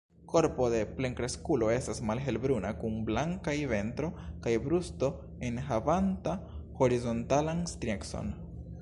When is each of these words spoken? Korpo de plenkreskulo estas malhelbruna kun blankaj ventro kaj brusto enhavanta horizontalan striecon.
Korpo 0.31 0.67
de 0.73 0.77
plenkreskulo 0.99 1.67
estas 1.73 1.99
malhelbruna 2.11 2.71
kun 2.83 2.97
blankaj 3.11 3.55
ventro 3.73 4.11
kaj 4.47 4.57
brusto 4.67 5.13
enhavanta 5.51 6.37
horizontalan 6.81 7.67
striecon. 7.77 8.39